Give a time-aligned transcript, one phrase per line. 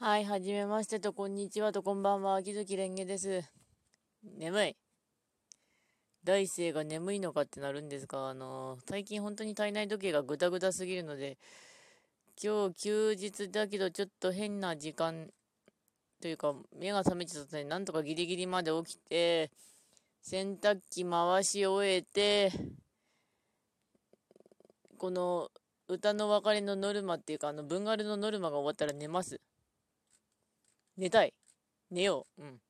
[0.00, 2.36] はい、はじめましてと、こんにちはと、こんばんは。
[2.36, 3.42] 秋月蓮華です。
[4.22, 4.76] 眠い。
[6.22, 11.36] 大生が眠いのかってなるんですが、あの、最近本当に体内時計がぐだぐだすぎるので、
[12.40, 15.30] 今日休日だけどちょっと変な時間
[16.22, 19.50] というか、目が覚めてたので、なんとかギリギリまで起きて、
[20.22, 22.52] 洗濯機回し終えて、
[24.96, 25.50] この
[25.88, 29.40] 歌の別れのノルマっていうか、あの、文丸のノルマが終わったら寝ます。
[30.98, 31.32] 寝たい。
[31.92, 32.42] 寝よう。
[32.42, 32.60] うん。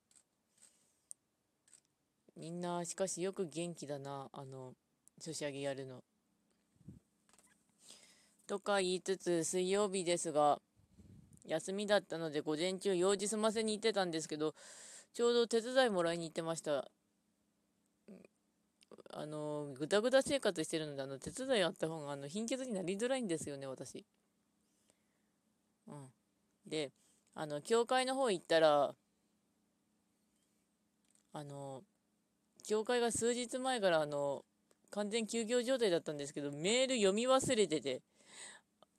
[2.37, 4.29] みんな、しかしよく元気だな。
[4.31, 4.75] あの、
[5.19, 6.03] ソシャゲやるの。
[8.45, 10.61] とか言いつつ、水曜日ですが、
[11.43, 14.53] 休みだったので午前中用事済ませに行ってたんですけど、
[15.15, 16.87] ちょうど手伝いもらいに行ってました。
[19.11, 24.05] あの、ぐだぐだ生活してるので、あの、手伝いあった方が、あの、貧血になりづらいんですよね、私。
[25.87, 26.09] うん。
[26.67, 26.91] で、
[27.41, 28.93] あの、教会の方行ったら、
[31.31, 31.83] あの、
[32.67, 34.43] 教会が数日前からあの、
[34.89, 38.01] 完全休業状態だったんですけど、メール読み忘れてて、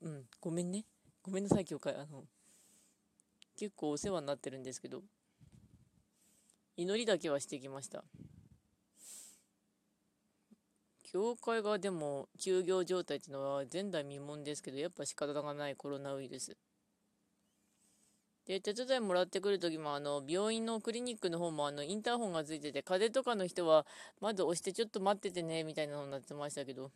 [0.01, 0.87] うん、ごめんね。
[1.21, 1.95] ごめんなさい、教会。
[1.95, 2.25] あの、
[3.59, 5.03] 結構お世話になってるんですけど、
[6.79, 8.05] 祈りだけはしてきました。
[11.03, 16.57] 教会がでも休業状態っていうのは前代未聞ですけど、やっぱ仕方がないコロナウイルス。
[18.51, 23.87] で、手伝いもらってくるときも、あの、病院のクリニックの方も、あの、インターホンがついてて、風邪とかの人は、
[24.21, 26.91] まず押してちょっと待っててね、みたいなのになってましたけど、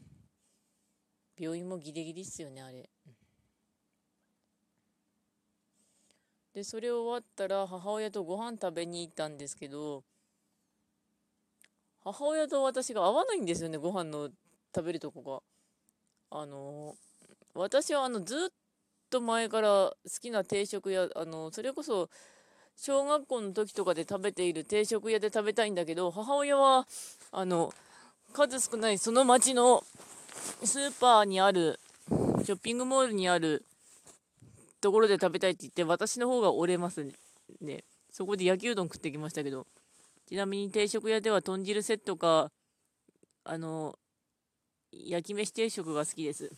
[1.39, 2.91] 病院もギリギリっすよね、あれ。
[6.55, 10.03] で、それ終わったら、母親とご飯食べに行ったんですけど、
[12.03, 14.29] 母親と私が合わないんですよね、ご飯の
[14.75, 15.23] 食べるとこ
[16.33, 16.37] が。
[16.37, 16.97] あの
[17.55, 18.49] 私はあのずっ
[19.15, 22.11] と前から好きな定食屋、あの、それこそ、
[22.77, 26.89] 小学校の時とかで食べている定食屋で食べたいんだけど、母親は、
[27.31, 27.73] あの、
[28.33, 29.85] 数少ないその町の
[30.65, 31.79] スーパーにある、
[32.45, 33.65] ショッピングモールにある
[34.81, 37.07] ところで食べたいって言って、私の方が折れます
[37.61, 37.85] ね。
[38.11, 39.69] そこで焼きうどん食ってきましたけど、
[40.29, 42.51] ちなみに定食屋では豚汁セットか、
[43.45, 43.97] あの、
[44.93, 46.51] 焼き飯定食が好きです。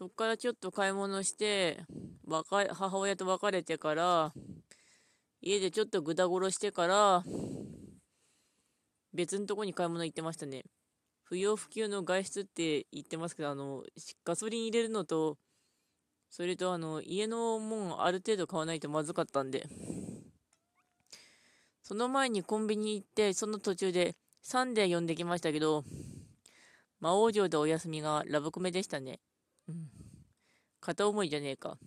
[0.00, 1.84] そっからちょっと買い物して、
[2.26, 4.32] 母親と別れてから、
[5.42, 7.22] 家でちょっとぐだごろしてから、
[9.12, 10.62] 別のとこに買い物行ってましたね。
[11.22, 13.84] 不要不急の外出って言ってますけど、あの、
[14.24, 15.36] ガソリン入れるのと、
[16.30, 19.68] それとあの、家のもんある程度買わないとまずかったんで。
[21.82, 25.84] その前にコンビニ行って、その途中でサンデー呼んできましたけど、
[27.00, 29.20] 魔王城でお休みがラブコメでしたね。
[30.80, 31.78] 片思いじゃねえか。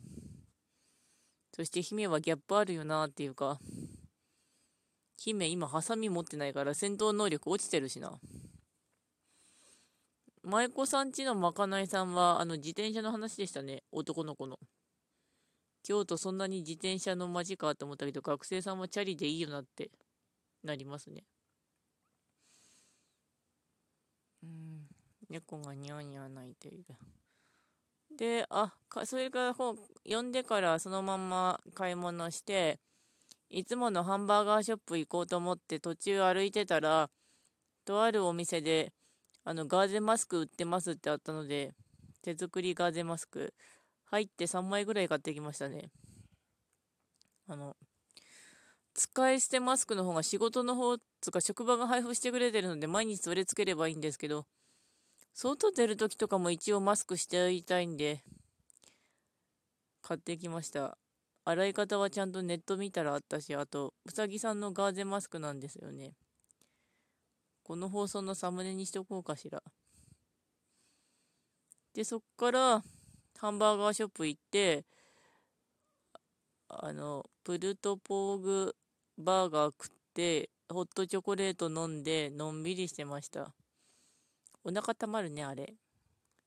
[1.55, 3.59] そして姫はギャップあるよなっていうか、
[5.17, 8.19] 姫今ハサミ持ってないから戦闘能力落ちてるしな。
[10.44, 13.83] 舞妓さんちのまかないさんは、あの、自転車の話でしたね。
[13.94, 14.59] 男の子の。
[15.83, 19.89] 京都そんなに自転車の街かと思ったけど、学生さんはチャリでいいよなって
[20.63, 21.23] なりますね。
[24.44, 24.88] うん。
[25.29, 26.95] 猫がニャーニャー泣いている。
[28.18, 28.74] で、あ、
[29.06, 32.79] それから本読んでからそのまんま買い物して、
[33.50, 37.09] いつものハンバーガーショップ行こうと思って途中歩いてたら、
[37.85, 38.94] とあるお店で、
[39.44, 41.74] あの、ガーゼマスク売ってますってあったので、
[42.22, 43.53] 手作りガーゼマスク、
[44.06, 45.91] 入って3枚ぐらい買ってきましたね。
[47.47, 47.75] あの、
[48.94, 54.45] 使い捨てマスクの方が仕事の方つか職場が配布してくれてるので毎日それつければいいんですけど、
[55.33, 58.23] 外出るときとかも一応マスクしていたいんで、
[60.01, 60.97] 買ってきました。
[61.45, 66.13] 洗い方はちゃんとネット見たらあったし、あと、うさぎさんのガーゼマスクなんですよね。
[67.63, 69.63] この放送のサムネにしとこうかしら。
[71.94, 72.83] で、そっから、
[73.39, 74.85] ハンバーガーショップ行って、
[76.69, 78.75] あの、プルトポーグ
[79.18, 83.53] バーガー食って、ホットチョコレート飲んで、のんびりしてました。
[84.63, 85.74] お腹たまるね、あれ。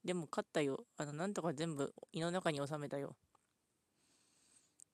[0.04, 0.84] でも勝ったよ。
[0.96, 3.16] あの、なんとか全部胃の中に収めたよ。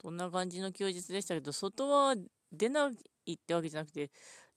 [0.00, 2.16] そんな感じの休日でしたけど、外は
[2.50, 2.90] 出な
[3.26, 4.10] いってわけじゃなくて、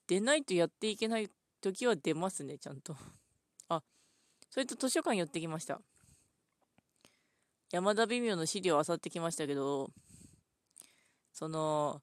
[0.08, 1.30] 出ないとやっていけない
[1.62, 2.96] 時は出ますね、ちゃんと。
[3.70, 3.84] あ、
[4.50, 5.80] それと図書館寄ってきました。
[7.72, 9.92] 山田微妙の資料を漁ってきましたけど、
[11.34, 12.02] その、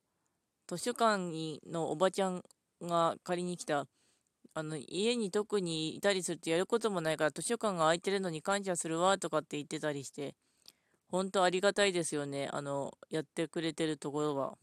[0.69, 2.45] 図書館のおばちゃん
[2.81, 3.87] が借りに来た
[4.55, 10.35] あの、家に特にいたりするとやることもないから図書館が空いてるのに感謝するわとかって言ってたりして、
[11.09, 12.49] 本当ありがたいですよね。
[12.53, 14.59] あの、やってくれてるところは。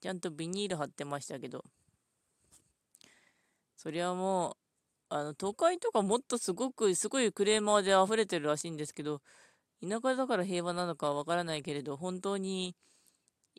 [0.00, 1.64] ちゃんとビニール貼ってましたけど。
[3.76, 4.56] それはもう、
[5.08, 9.22] あの、都会とかもっとすごく、すごいクレーマーで溢れてるらしいんですけど、
[9.82, 12.76] 田舎だから平和なのかわからないけれど、本当に、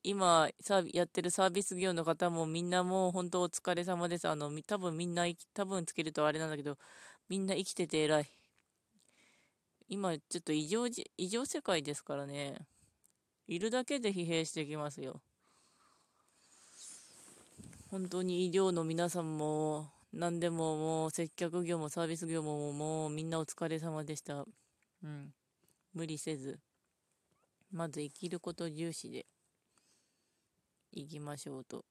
[0.08, 4.28] 今さ、やってるサービス業の方もみんなもう本当お疲れ様です。
[4.28, 5.26] あの、多分みんな、
[5.56, 6.78] 多分つけるとあれなんだけど、
[7.28, 8.30] みんな生きてて偉い。
[9.90, 12.68] 今、ちょっと異常じ、異常世界ですからね。
[13.48, 15.24] いるだけで疲弊してきますよ。
[17.90, 24.46] 本当に医療の皆さんも、何でももう接客業もサービス業ももうみんなお疲れ様でした。
[25.04, 25.34] うん。
[25.96, 26.60] 無理せず、
[27.72, 29.26] まず生きること重視で
[30.96, 31.86] 行きましょうと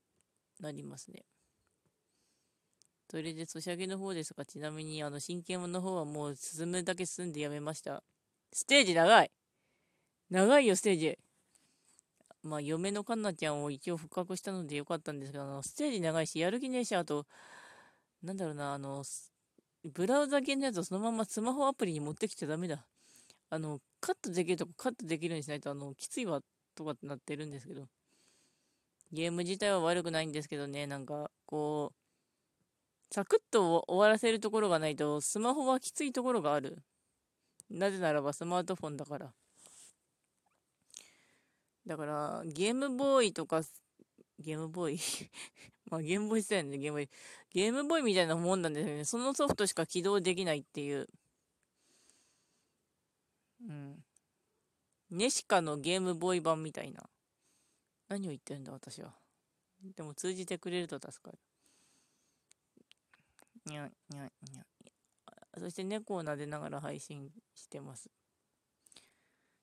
[0.61, 1.25] なりますね。
[3.11, 8.03] それで、ソシャゲの方ですが、ちなみに、あの、真剣の方はもう進むだけ進んでやめました。
[8.53, 9.31] ステージ長い
[10.31, 11.19] 長いよ、ステージ。
[12.43, 17.27] まあ、嫁のカンナちゃんを一応復活したのでよかったんですけど、あの、ステージ長いし、やる気ねえし、あと、
[18.23, 19.05] なんだろうな、あの、
[19.85, 22.87] ブラウザ系のやつをそのままスマホアプリに持ってきちゃダメだ。
[23.51, 26.41] あの、カットできるとこカットできるようにしないと、あの、きついわ、
[26.75, 27.87] とかってなってるんですけど。
[29.15, 36.83] ゲーム自体は悪くないんですけどね、なんか、こう、サクッと終わらせるところがないと、スマホはきついところがある。
[37.71, 39.33] なぜならばスマートフォンだから。
[41.87, 43.63] だから、ゲームボーイとか、
[44.39, 44.99] ゲームボーイ？
[45.91, 47.11] まあ、ゲームボーイしたよね、ゲームボーイ。
[47.51, 49.05] ゲームボーイみたいなもんなんですよね。
[49.05, 51.09] そのソフトしか起動できないっていう。
[53.69, 54.05] うん。
[55.11, 57.09] ネシカのゲームボーイ版みたいな。
[58.15, 59.13] 何を言ってるんだ、私は。
[59.97, 61.39] でも通じてくれると助かる。
[63.67, 64.65] にゃにゃにゃ。
[65.59, 68.09] そして猫を撫でながら配信してます。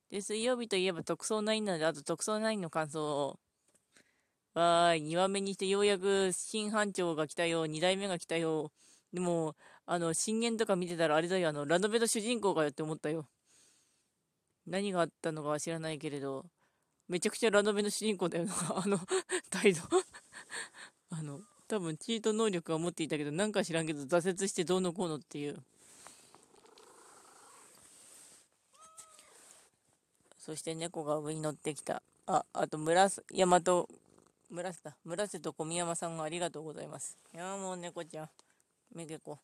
[0.09, 3.39] で、水曜日といえば特捜9なので、あと特捜9の感想を。
[4.53, 8.73] わーい、2話目にしてようやく新班長が来たよ、2代目が来たよ。
[9.13, 9.55] でも、
[9.85, 13.29] あの、震源とか見てたらあれだよ、あの、ラノベの主人公かよって思ったよ。
[14.65, 16.45] 何があったのかは知らないけれど、
[17.11, 18.97] めちゃくちゃラノベの主人公だよな、 あの
[19.49, 19.81] 態度
[21.11, 25.61] あの、多分チート能力は持っていたけど、なんか知らんけど、挫折してどうのこうのっていう。
[30.39, 32.01] そして猫が上に乗ってきた。
[32.27, 33.87] あ、あと村瀬、大和、
[34.49, 34.95] 村瀬だ。
[35.03, 37.17] 村瀬と小宮山さんがありがとうございます。
[37.33, 38.29] いやもう猫ちゃん、
[38.95, 39.37] めげこ。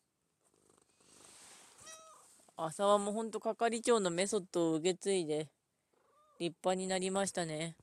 [2.56, 5.50] 朝はもほんと係長のメソッドを受け継いで、
[6.38, 7.74] 立派になりましたね。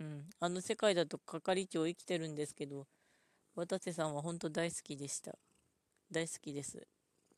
[0.00, 0.24] うん。
[0.40, 2.86] あの世界だと係長生きてるんですけど、
[3.54, 5.36] 渡瀬さんは本当大好きでした。
[6.10, 6.86] 大好きです。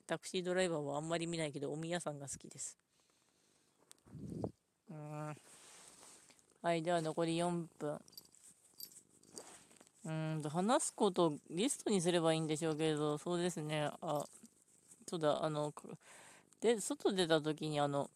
[0.07, 2.79] タクシードライバーはあんまり見ないけど、おみやさんが好きです。
[4.91, 5.37] うん。
[6.63, 8.01] はい、では残り4分。
[10.05, 13.91] うんと、話すことをリストにすればいいんでしょうけれど、そうですね。
[14.01, 14.25] あ、
[15.09, 15.75] そうだ、あの、
[16.61, 18.11] で、外出た時にあの、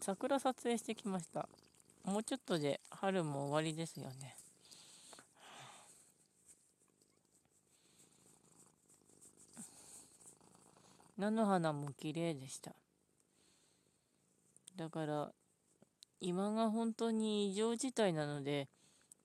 [0.00, 1.48] 桜撮影してきました。
[2.04, 4.36] もうちょっとで春も終わりですよね。
[11.18, 12.72] 菜の花も綺麗でした。
[14.76, 15.32] だから、
[16.20, 18.68] 今が本当に異常事態なので、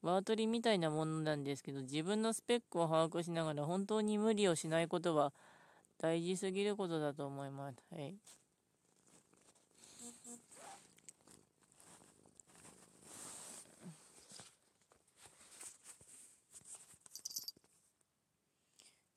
[0.01, 5.33] ワートリみたいなものなんですけど、自分のスペックを把握しながら本当に無理をしないことは
[5.99, 7.77] 大事すぎることだと思います。
[7.91, 8.15] はい。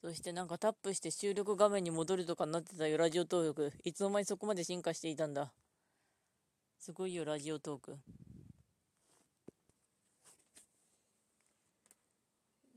[0.05, 3.73] そしてなんかタップして収録画面に戻るとかになってたよ、ラジオ登録。
[3.85, 5.51] いつの間にそこまで進化していたんだ。
[6.79, 7.97] すごいよ、ラジオトーク。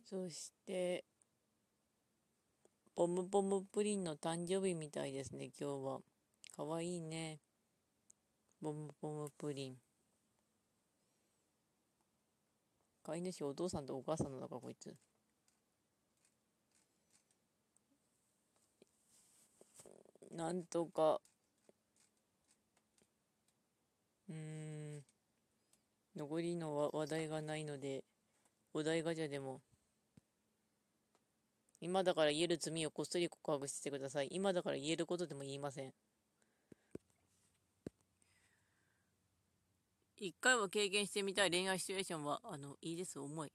[0.05, 1.03] そして、
[2.95, 5.99] ポムポムプリンの誕生日みたいですね、今日は。
[6.55, 7.39] かわいいね。
[8.61, 9.75] ポムポムプリン。
[13.03, 14.95] 飼い主お父さんとお母さんなのか、こいつ。
[20.37, 21.19] なんとか、
[24.29, 24.35] うー
[24.99, 25.03] ん、
[26.17, 28.03] 残りの話題がないので、
[28.73, 29.61] お題ガチャでも、
[31.79, 34.27] 今だから言える罪をこっそり告白してください。
[34.29, 35.93] 今だから言えることでも言いません。
[40.17, 43.51] 一回は経験してみたい恋愛シチュエーションは、あの、いいです、重い。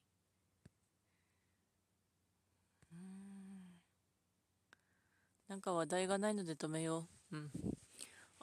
[5.52, 7.36] なんか話題がないので止めよう。
[7.36, 7.50] うん。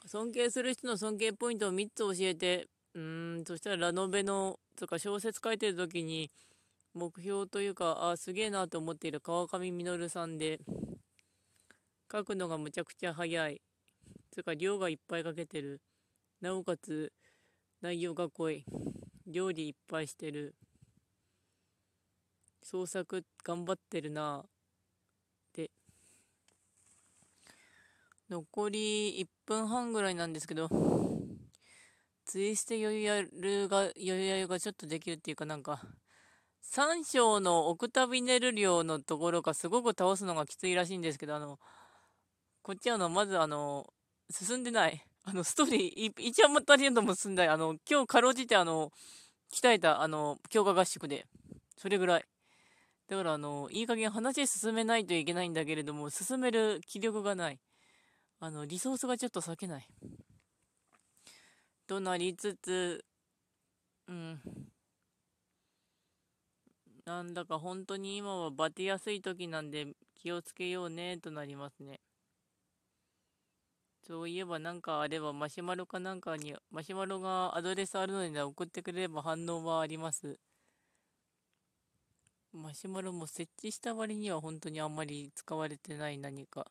[0.06, 6.30] 尊敬する人の尊敬ポイントを3つ教えて、うーん、そしたらラノベの、とか小説書いてる時に、
[6.94, 10.60] 目標というか、あ、すげえなと思っている川上実さんで、
[12.12, 13.60] 書くのがむちゃくちゃ早い。
[14.30, 15.80] つか、量がいっぱいかけてる。
[16.40, 17.12] なおかつ、
[17.80, 18.64] 内容が濃い。
[19.26, 20.54] 料理いっぱいしてる。
[22.62, 24.44] 創作頑張ってるな。
[25.52, 25.70] で、
[28.30, 30.68] 残り1分半ぐらいなんですけど、
[32.26, 35.80] ツイステ余裕やるが、余裕やるがちょっとできるっていうかなんか、
[36.62, 41.58] 3章のオクタビネル量のところがすごく倒すのがきついらしいんですけど、あの、
[42.62, 43.92] こっちはあの、まずあの、
[44.30, 45.04] 進んでない。
[45.24, 47.48] あの、ストーリー、一応も足りんとも進んだい。
[47.48, 48.92] あの、今日かろうじてあの、
[49.52, 51.26] 鍛えた、あの、強化合宿で。
[51.76, 52.24] それぐらい。
[53.08, 57.58] だからあの、いい加減話進めないといけないんだけれども、進める気力がない。
[58.40, 59.86] あの、リソースがちょっと割けない。
[61.86, 63.04] となりつつ、
[64.08, 64.40] うん。
[67.04, 72.00] なんだか本当に今はバテやすい時なんで気をつけようねとなりますね。
[74.06, 80.38] そういえばなんかあればマシュマロかなんかに、マシュマロがアドレスあるので送ってくれれば反応はあります。
[82.52, 86.70] マシュマロも設置した割には本当にあんまり使われてない何か。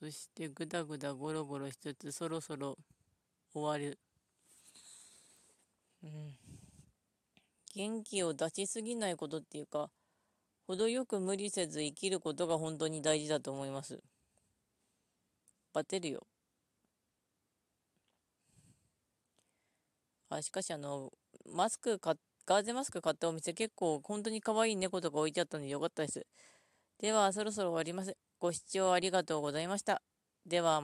[0.00, 2.78] そしてぐだぐだゴロゴロしつつそろそろ
[3.52, 3.98] 終わる。
[6.02, 6.34] うん。
[7.74, 9.90] 元気を出しすぎないことっていうか、
[10.66, 14.00] 程よく無理せず生きることが本当に大事だと思います。
[15.74, 16.26] バテるよ。
[20.30, 21.12] あ、しかしあの、
[21.44, 22.14] マスク買、
[22.46, 26.26] ガーゼマスク買ったお店結構本当に可愛い猫とか置いてあったのでよかったです。
[26.98, 28.16] では、そろそろ終わります。
[28.42, 30.02] ご視聴ありがとうございました。
[30.46, 30.80] では、